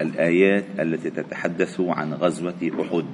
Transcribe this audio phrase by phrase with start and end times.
[0.00, 3.04] الآيات التي تتحدث عن غزوة أحد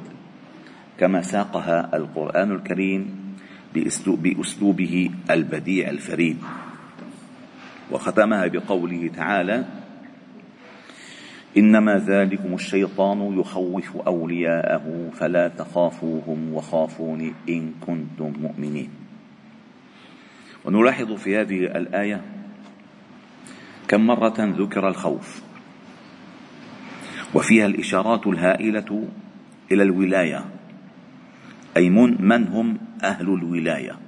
[0.99, 3.35] كما ساقها القرآن الكريم
[3.75, 6.37] بأسلوبه البديع الفريد.
[7.91, 9.65] وختمها بقوله تعالى
[11.57, 18.91] إنما ذلكم الشيطان يخوف أولياءه فلا تخافوهم وخافون إن كنتم مؤمنين.
[20.65, 22.21] ونلاحظ في هذه الآية
[23.89, 25.43] كم مرة ذكر الخوف.
[27.35, 29.09] وفيها الإشارات الهائلة
[29.73, 30.45] إلى الولاية.
[31.77, 33.99] اي من هم أهل الولاية؟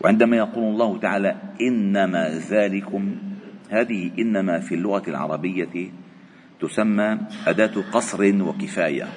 [0.00, 3.16] وعندما يقول الله تعالى إنما ذلكم
[3.70, 5.90] هذه إنما في اللغة العربية
[6.60, 9.08] تسمى أداة قصر وكفاية.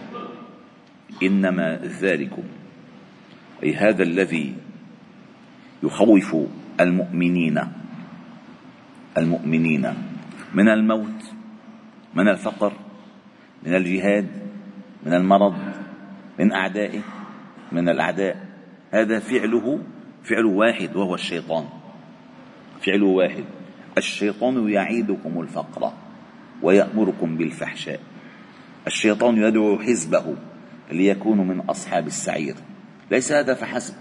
[1.23, 2.44] إنما ذلكم
[3.64, 4.56] أي هذا الذي
[5.83, 6.36] يخوف
[6.80, 7.59] المؤمنين
[9.17, 9.94] المؤمنين
[10.54, 11.39] من الموت.
[12.15, 12.73] من الفقر
[13.63, 14.27] من الجهاد
[15.05, 15.55] من المرض
[16.39, 17.02] من أعدائه
[17.71, 18.45] من الأعداء.
[18.91, 19.79] هذا فعله
[20.23, 21.65] فعل واحد وهو الشيطان.
[22.81, 23.43] فعل واحد.
[23.97, 25.93] الشيطان يعيدكم الفقر
[26.61, 27.99] ويأمركم بالفحشاء.
[28.87, 30.35] الشيطان يدعو حزبه
[30.91, 32.55] ليكونوا من أصحاب السعير.
[33.11, 33.93] ليس هذا فحسب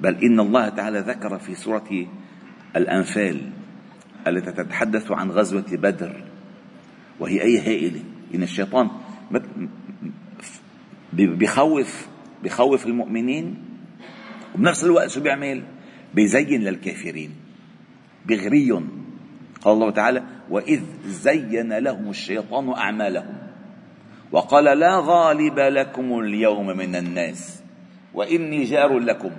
[0.00, 2.06] بل إن الله تعالى ذكر في سورة
[2.76, 3.50] الأنفال
[4.26, 6.31] التي تتحدث عن غزوة بدر.
[7.20, 8.02] وهي أي هائلة.
[8.34, 8.90] إن الشيطان
[11.12, 12.08] بخوف
[12.44, 13.64] بخوف المؤمنين
[14.54, 15.62] وبنفس الوقت شو بيعمل؟
[16.14, 17.30] بيزين للكافرين.
[18.26, 18.88] بغريهم.
[19.60, 23.36] قال الله تعالى وإذ زين لهم الشيطان أعمالهم
[24.32, 27.62] وقال لا غالب لكم اليوم من الناس
[28.14, 29.30] وإني جار لكم.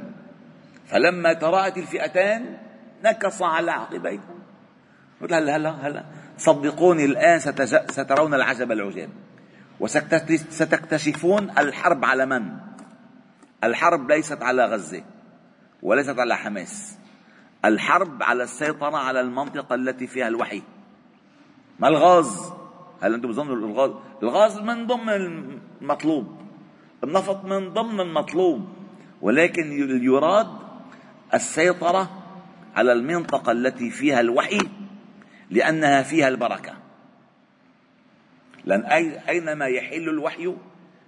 [0.86, 2.58] فلما تراءت الفئتان
[3.06, 4.20] نكص على عقبيه
[5.22, 6.04] هلا هلا هلا.
[6.38, 7.40] صدقوني الآن
[7.90, 9.10] سترون العجب العجاب.
[9.80, 12.58] وستكتشفون الحرب على من؟
[13.64, 15.04] الحرب ليست على غزة
[15.82, 16.98] وليست على حماس.
[17.66, 20.62] الحرب على السيطرة على المنطقة التي فيها الوحي.
[21.80, 22.52] ما الغاز؟
[23.02, 23.92] هل أنتم بتظنوا الغاز؟
[24.24, 26.38] الغاز من ضمن المطلوب.
[27.04, 28.68] النفط من ضمن المطلوب.
[29.22, 29.72] ولكن
[30.04, 30.48] يراد
[31.34, 32.10] السيطرة
[32.76, 34.60] على المنطقة التي فيها الوحي
[35.54, 36.74] لأنها فيها البركة.
[38.66, 38.82] لأن
[39.30, 40.56] أينما يحل الوحي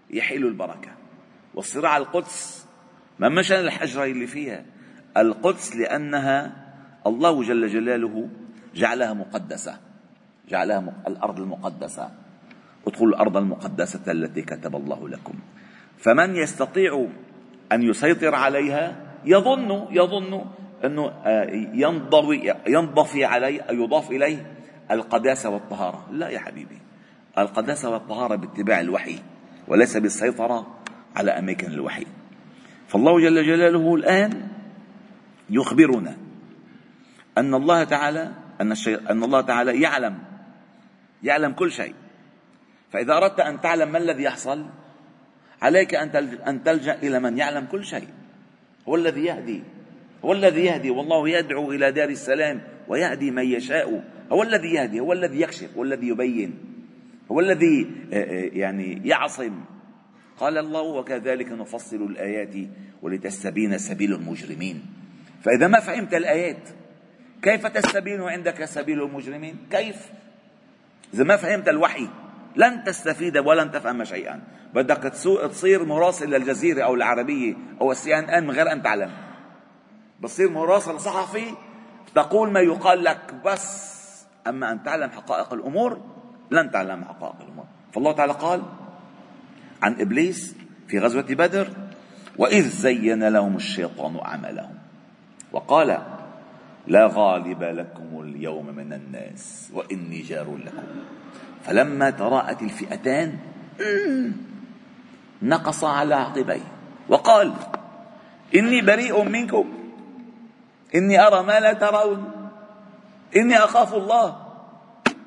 [0.09, 0.91] يحل البركة.
[1.53, 2.67] والصراع القدس
[3.19, 4.65] ما مشان الحجرة اللي فيها.
[5.17, 6.65] القدس لأنها
[7.07, 8.29] الله جل جلاله
[8.75, 9.79] جعلها مقدسة.
[10.49, 12.11] جعلها الأرض المقدسة.
[12.87, 15.33] ادخلوا الأرض المقدسة التي كتب الله لكم.
[15.97, 17.07] فمن يستطيع
[17.71, 18.95] أن يسيطر عليها
[19.25, 20.45] يظن يظن
[20.83, 24.45] أنه آه، ينضوي ينضفي عليه يضاف إليه
[24.91, 26.07] القداسة والطهارة.
[26.11, 26.77] لا يا حبيبي
[27.37, 29.19] القداسة والطهارة باتباع الوحي
[29.67, 30.77] وليس بالسيطرة
[31.15, 32.05] على أماكن الوحي.
[32.87, 34.47] فالله جل جلاله الآن
[35.49, 36.17] يخبرنا
[37.37, 38.31] أن الله تعالى
[38.61, 38.95] أن, الشي...
[38.95, 40.17] أن الله تعالى يعلم
[41.23, 41.93] يعلم كل شيء.
[42.91, 44.65] فإذا أردت أن تعلم ما الذي يحصل
[45.61, 45.95] عليك
[46.47, 48.07] أن تلجأ إلى من يعلم كل شيء.
[48.87, 49.63] هو الذي يهدي.
[50.25, 54.03] هو الذي يهدي والله يدعو إلى دار السلام ويهدي من يشاء.
[54.31, 56.57] هو الذي يهدي هو الذي يكشف هو الذي يبين
[57.31, 59.61] هو الذي آه، آه، يعني يعصم.
[60.37, 62.53] قال الله وكذلك نفصل الآيات
[63.01, 64.85] ولتستبين سبيل المجرمين.
[65.43, 66.69] فإذا ما فهمت الآيات
[67.41, 70.09] كيف تستبين عندك سبيل المجرمين؟ كيف؟
[71.13, 72.07] إذا ما فهمت الوحي
[72.55, 74.41] لن تستفيد ولن تفهم شيئا.
[74.73, 75.13] بدك
[75.51, 79.24] تصير مراسل للجزيرة أو العربية أو السي إن إن من غير أن تعلم.
[80.25, 81.53] بتصير مراسل صحفي
[82.15, 83.95] تقول ما يقال لك بس.
[84.47, 86.01] أما أن تعلم حقائق الأمور
[86.51, 87.65] لن تعلم حقائق الأمور.
[87.93, 88.61] فالله تعالى قال
[89.81, 90.55] عن إبليس
[90.87, 91.69] في غزوة بدر
[92.37, 94.75] وإذ زين لهم الشيطان أعمالهم
[95.51, 95.97] وقال
[96.87, 100.87] لا غالب لكم اليوم من الناس وإني جار لكم.
[101.63, 103.37] فلما تراءت الفئتان
[105.41, 106.71] نقص على عقبيه
[107.09, 107.53] وقال
[108.55, 109.84] إني بريء منكم.
[110.95, 112.49] إني أرى ما لا ترون.
[113.35, 114.45] إني أخاف الله.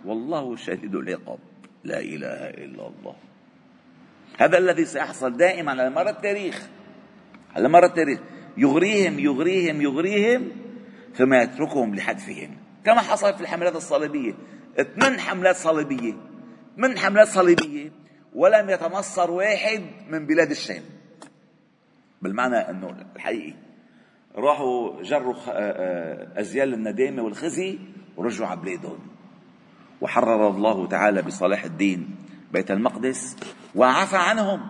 [0.04, 1.38] والله شديد العقاب.
[1.84, 3.14] لا إله إلا الله.
[4.38, 6.68] هذا الذي سيحصل دائما على مر التاريخ.
[7.56, 8.20] على مر التاريخ.
[8.56, 10.50] يغريهم يغريهم يغريهم
[11.14, 14.34] ثم يتركهم لحتفهم كما حصل في الحملات الصليبية.
[14.76, 16.14] ثمان حملات صليبية.
[16.76, 17.90] من حملات صليبية؟
[18.34, 20.82] ولم يتنصر واحد من بلاد الشام.
[22.22, 23.54] بالمعنى إنه الحقيقي.
[24.36, 27.78] راحوا جروا آه، آه، أزيال الندامة والخزي
[28.16, 28.98] ورجعوا على بلادهم.
[30.00, 32.16] وحرر الله تعالى بصلاح الدين
[32.52, 33.36] بيت المقدس
[33.74, 34.60] وعفى عنهم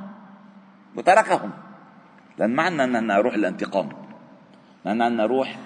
[0.96, 1.50] وتركهم.
[2.38, 3.88] لأن ما عندنا أن روح الانتقام.
[4.84, 5.58] لأن عندنا روح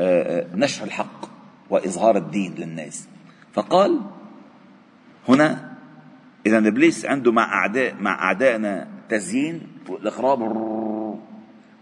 [0.00, 1.30] آه، نشر الحق
[1.70, 3.08] وإظهار الدين للناس.
[3.52, 4.00] فقال
[5.28, 5.70] هنا
[6.46, 10.40] إذا إبليس عنده مع أعداء مع أعدائنا تزيين والإخراب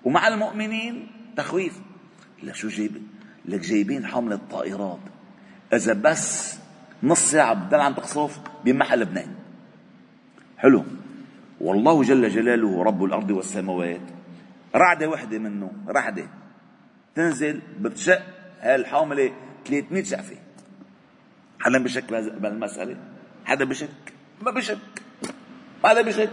[0.05, 1.81] ومع المؤمنين تخويف
[2.43, 3.09] لك شو جايبين
[3.45, 4.99] لك جايبين حملة طائرات
[5.73, 6.59] إذا بس
[7.03, 9.35] نص ساعة بدل عم تقصف بمحل لبنان
[10.59, 10.85] حلو.
[11.61, 14.01] والله جل جلاله رب الأرض والسماوات
[14.75, 16.29] رعدة وحدة منه رعدة.
[17.15, 18.23] تنزل بتشق
[18.61, 19.33] هالحاملة
[19.65, 20.37] 300 شقفة.
[21.61, 22.97] حدا بشك بهالمسألة؟
[23.45, 24.79] حدا بشك؟ ما بشك.
[25.83, 26.31] ما حدا بشك.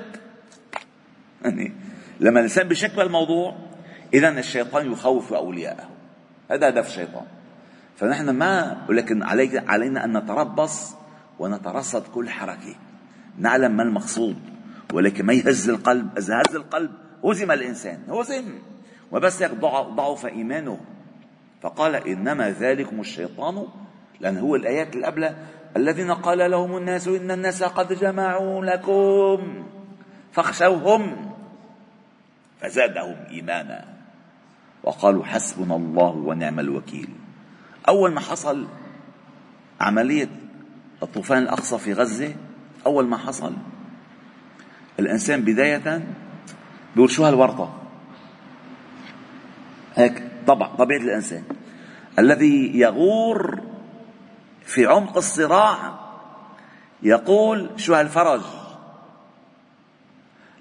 [1.43, 1.71] يعني
[2.19, 3.64] لما الإنسان بشك بالموضوع
[4.15, 5.89] إذا الشيطان يخوف أولياءه.
[6.51, 7.25] هذا هدف الشيطان.
[7.97, 10.95] فنحن ما ولكن عليك علينا أن نتربص
[11.39, 12.75] ونترصد كل حركة.
[13.37, 14.37] نعلم ما المقصود
[14.93, 16.91] ولكن ما يهز القلب إذا هز القلب
[17.25, 18.45] هزم الإنسان هزم.
[19.11, 19.43] وبس
[19.95, 20.79] ضعف إيمانه.
[21.61, 23.67] فقال إنما ذلكم الشيطان
[24.19, 25.35] لأن هو الآيات الأبلى
[25.77, 29.63] الذين قال لهم الناس إن الناس قد جمعوا لكم
[30.31, 31.31] فاخشوهم
[32.61, 33.94] فزادهم إيمانا.
[34.85, 37.09] وقالوا حسبنا الله ونعم الوكيل.
[37.87, 38.67] أول ما حصل
[39.81, 40.29] عملية
[41.03, 42.35] الطوفان الأقصى في غزة
[42.85, 43.53] أول ما حصل
[44.99, 46.07] الإنسان بداية
[46.95, 47.73] بيقول شو هالورطة
[49.95, 51.43] هيك طبع طبيعة الإنسان.
[52.19, 53.61] الذي يغور
[54.65, 55.99] في عمق الصراع
[57.03, 58.41] يقول شو هالفرج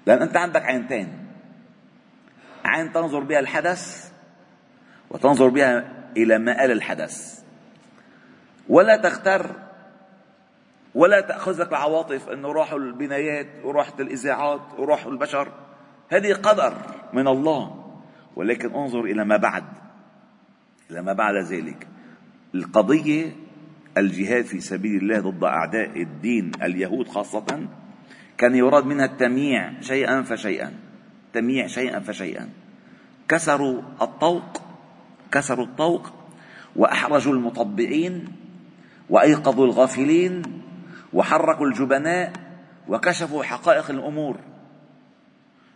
[0.05, 1.07] لأن أنت عندك عينتين.
[2.65, 4.11] عين تنظر بها الحدث
[5.09, 7.43] وتنظر بها إلى مآل الحدث.
[8.69, 9.51] ولا تغتر
[10.95, 15.51] ولا تأخذك العواطف أنه راحوا البنايات وراحت الإذاعات وراحوا البشر.
[16.09, 16.73] هذه قدر
[17.13, 17.91] من الله.
[18.35, 19.63] ولكن انظر إلى ما بعد
[20.91, 21.87] إلى ما بعد ذلك.
[22.55, 23.35] القضية
[23.97, 27.67] الجهاد في سبيل الله ضد أعداء الدين اليهود خاصة
[28.37, 30.73] كان يراد منها التمييع شيئا فشيئا.
[31.33, 32.49] تمييع شيئا فشيئا.
[33.27, 34.64] كسروا الطوق
[35.31, 36.13] كسروا الطوق
[36.75, 38.27] وأحرجوا المطبئين
[39.09, 40.41] وأيقظوا الغافلين
[41.13, 42.33] وحركوا الجبناء
[42.87, 44.37] وكشفوا حقائق الأمور.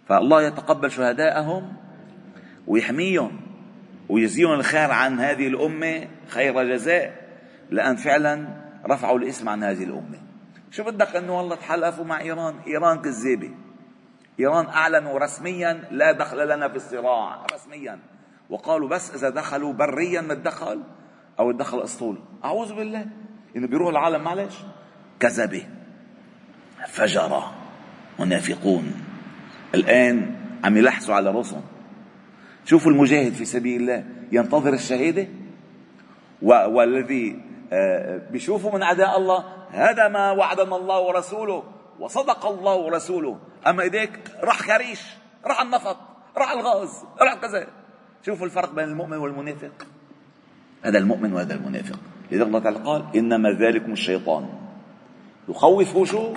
[0.07, 1.74] فالله يتقبل شهداءهم
[2.68, 3.42] ويحميهم
[4.10, 7.30] ويجزيهم الخير عن هذه الأمة خير جزاء
[7.69, 8.48] لأن فعلا
[8.90, 10.19] رفعوا الاسم عن هذه الأمة.
[10.72, 12.56] شو بدك أنه والله تحالفوا مع إيران.
[12.68, 13.52] إيران كذابة.
[14.40, 18.00] إيران أعلنوا رسميا لا دخل لنا في الصراع رسميا.
[18.50, 20.81] وقالوا بس إذا دخلوا بريا نتدخل
[21.40, 22.18] أو يتدخل أسطول.
[22.46, 23.06] أعوذ بالله.
[23.56, 24.56] إنه بيروح العالم معلش.
[25.19, 25.68] كذبة.
[26.88, 27.44] فجر
[28.19, 28.94] منافقون.
[29.76, 31.62] الآن عم يلحسوا على رؤوسهم
[32.66, 34.04] شوفوا المجاهد في سبيل الله.
[34.31, 35.28] ينتظر الشهادة؟
[36.42, 37.42] والذي
[37.73, 41.64] آه، بيشوفوا من أعداء الله؟ هذا ما وعدنا الله ورسوله.
[42.00, 43.40] وصدق الله ورسوله.
[43.68, 45.02] أما إيديك راح خريش
[45.45, 45.97] راح النفط
[46.38, 47.79] راح الغاز راح كذا.
[48.26, 49.88] شوفوا الفرق بين المؤمن والمنافق.
[50.83, 51.99] هذا المؤمن وهذا المنافق.
[52.31, 54.49] لذلك الله تعالى قال إنما ذلكم الشيطان.
[55.49, 56.33] يخوف شو؟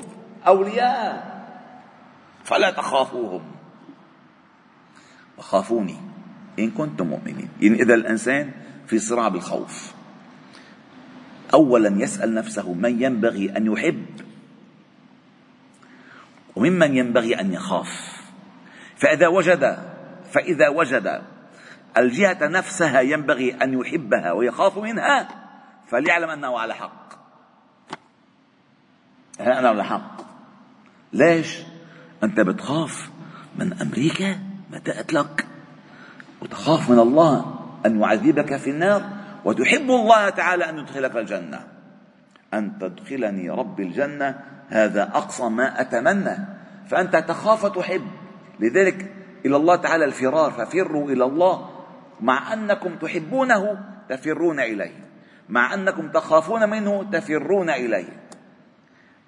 [0.47, 1.33] أولياء.
[2.45, 3.43] فلا تخافوهم.
[5.39, 5.97] وخافوني
[6.59, 7.49] إن كنتم مؤمنين.
[7.63, 8.51] إن إذا الإنسان
[8.87, 9.95] في صراع بالخوف.
[11.55, 14.07] أولا يسأل نفسه من ينبغي أن يحب
[16.57, 18.23] وممن ينبغي أن يخاف.
[18.97, 19.79] فإذا وجد
[20.33, 21.23] فإذا وجد
[21.97, 25.29] الجهة نفسها ينبغي أن يحبها ويخاف منها
[25.87, 27.13] فليعلم أنه على حق.
[29.41, 30.17] أنا على حق.
[31.13, 31.59] ليش؟
[32.23, 33.11] أنت بتخاف
[33.57, 34.39] من أمريكا
[34.71, 34.81] ما
[35.13, 35.47] لك
[36.43, 39.03] وتخاف من الله أن يعذبك في النار
[39.45, 41.61] وتحب الله تعالى أن يدخلك الجنة.
[42.55, 46.37] أن تدخلني رب الجنة هذا أقصى ما أتمنى.
[46.89, 48.07] فأنت تخاف وتحب.
[48.61, 49.15] لذلك
[49.47, 51.72] إلى الله تعالى الفرار ففروا إلى الله
[52.23, 55.09] مع أنكم تحبونه تفرون إليه.
[55.49, 58.23] مع أنكم تخافون منه تفرون إليه.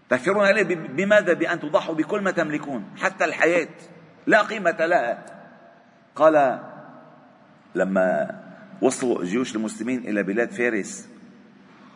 [0.08, 3.68] تكفرون عليه بماذا؟ بأن تضحوا بكل ما تملكون حتى الحياة.
[4.26, 5.24] لا قيمة لها.
[6.14, 6.60] قال
[7.74, 8.30] لما
[8.82, 11.08] وصلوا جيوش المسلمين إلى بلاد فارس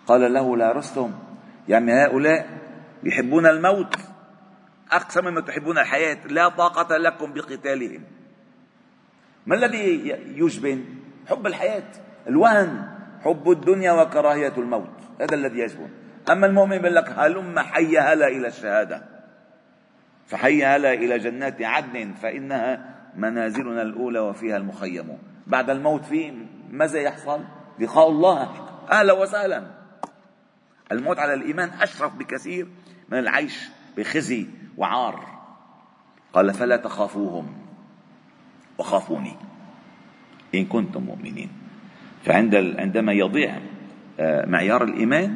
[0.06, 1.12] قال له لا رستم
[1.68, 2.48] يعني هؤلاء
[3.02, 3.94] يحبون الموت
[4.92, 8.17] أقسى مما تحبون الحياة لا طاقة لكم بقتالهم.
[9.48, 10.84] ما الذي يجبن
[11.26, 11.90] حب الحياة
[12.26, 12.88] الوهن
[13.20, 14.90] حب الدنيا وكراهية الموت
[15.20, 15.88] هذا الذي يجبن
[16.30, 19.02] أما المؤمن يقول لك هلم حي هلا إلى الشهادة.
[20.26, 26.32] فحي هلا إلى جنات عدن فإنها منازلنا الأولى وفيها المخيم بعد الموت في
[26.70, 27.40] ماذا يحصل؟
[27.78, 28.68] لقاء الله.
[28.90, 29.64] أهلا وسهلا.
[30.92, 32.68] الموت على الإيمان أشرف بكثير
[33.08, 35.26] من العيش بخزي وعار.
[36.32, 37.57] قال فلا تخافوهم.
[38.78, 39.36] وخافوني
[40.54, 41.48] إن كنتم مؤمنين.
[42.24, 43.58] فعند عندما يضيع
[44.20, 45.34] آه، معيار الإيمان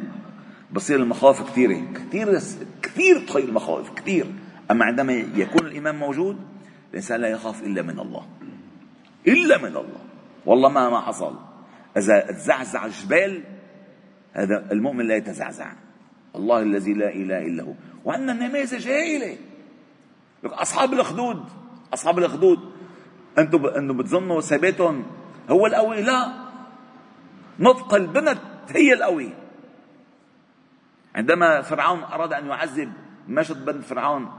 [0.73, 2.39] بصير المخاوف كثيرة كثير
[2.81, 4.25] كثير تخيل المخاوف كثير.
[4.71, 6.37] أما عندما يكون الإيمان موجود
[6.89, 8.27] الإنسان لا يخاف إلا من الله.
[9.27, 10.01] إلا من الله.
[10.45, 11.35] والله ما ما حصل.
[11.97, 13.43] إذا تزعزع الجبال
[14.33, 15.73] هذا المؤمن لا يتزعزع.
[16.35, 17.73] الله الذي لا إله إلا هو.
[18.05, 19.37] وعندنا نماذج هائلة.
[20.45, 21.43] أصحاب الأخدود
[21.93, 22.72] أصحاب الأخدود.
[23.37, 25.05] أنتم أنتم بتظنوا ثباتهم
[25.49, 26.33] هو القوي؟ لا.
[27.59, 29.29] نطق البنت هي القوي.
[31.15, 32.93] عندما فرعون أراد أن يعذب
[33.27, 34.31] مشط بنت فرعون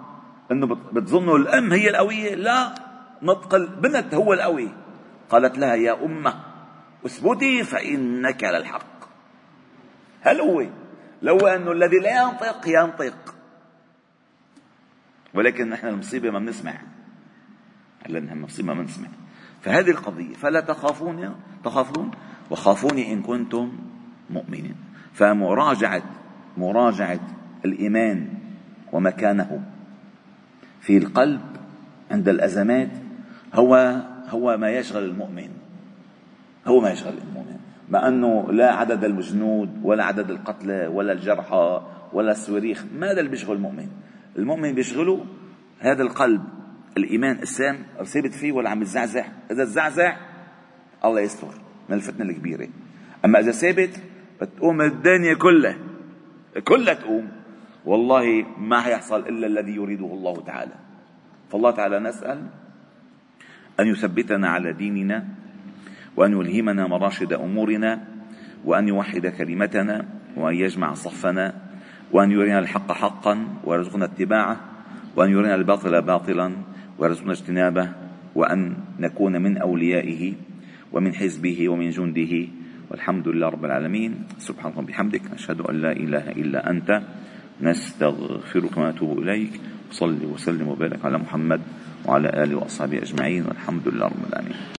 [0.52, 2.74] أنه بتظنوا الأم هي القوية لا.
[3.22, 4.68] نطق البنت هو القوي.
[5.30, 6.34] قالت لها يا أمة
[7.06, 8.94] اثبتي فإنك للحق.
[10.20, 10.66] هل هو؟
[11.22, 13.34] لو أنه الذي لا ينطق ينطق.
[15.34, 16.74] ولكن نحن المصيبة ما بنسمع
[18.08, 19.08] لأنها المصيبة ما بنسمع
[19.62, 21.34] فهذه القضية فلا تخافون
[21.64, 22.10] تخافون
[22.50, 23.72] وخافوني إن كنتم
[24.30, 24.74] مؤمنين.
[25.12, 26.02] فمراجعة
[26.56, 27.20] مراجعة
[27.64, 28.28] الإيمان
[28.92, 29.62] ومكانه
[30.80, 31.40] في القلب
[32.10, 32.90] عند الأزمات
[33.54, 35.50] هو هو ما يشغل المؤمن.
[36.66, 37.58] هو ما يشغل المؤمن.
[37.90, 41.82] مع أنه لا عدد الجنود ولا عدد القتلى ولا الجرحى
[42.12, 43.88] ولا الصواريخ ماذا اللي بيشغل المؤمن.
[44.38, 45.24] المؤمن بيشغله
[45.78, 46.44] هذا القلب.
[46.96, 50.16] الإيمان السام ثابت فيه ولا عم يتزعزع؟ إذا تزعزع
[51.04, 51.54] الله يستر
[51.88, 52.68] من الفتنة الكبيرة.
[53.24, 54.02] أما إذا ثابت
[54.40, 55.76] بتقوم الدنيا كلها.
[56.64, 57.28] كلها تقوم.
[57.84, 60.72] والله ما هيحصل إلا الذي يريده الله تعالى.
[61.52, 62.46] فالله تعالى نسأل
[63.80, 65.24] أن يثبتنا على ديننا
[66.16, 68.04] وأن يلهمنا مراشد أمورنا
[68.64, 70.04] وأن يوحد كلمتنا
[70.36, 71.54] وأن يجمع صفنا
[72.12, 74.60] وأن يرينا الحق حقا ويرزقنا اتباعه
[75.16, 76.52] وأن يرينا الباطل باطلا.
[76.98, 77.88] ويرزقنا اجتنابه
[78.34, 80.32] وأن نكون من أوليائه
[80.92, 82.48] ومن حزبه ومن جنده
[82.90, 84.12] والحمد لله رب العالمين.
[84.38, 87.02] سبحانك وبحمدك أشهد أن لا إله إلا أنت.
[87.62, 89.60] نستغفرك ونتوب إليك.
[89.90, 91.60] صل وسلم وبارك على محمد
[92.06, 93.46] وعلى آله وأصحابه أجمعين.
[93.46, 94.58] والحمد لله رب العالمين.